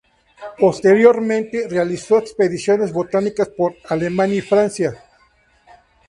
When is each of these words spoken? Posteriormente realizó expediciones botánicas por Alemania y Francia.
Posteriormente 0.57 1.67
realizó 1.69 2.17
expediciones 2.17 2.91
botánicas 2.91 3.49
por 3.49 3.75
Alemania 3.87 4.37
y 4.37 4.41
Francia. 4.41 5.03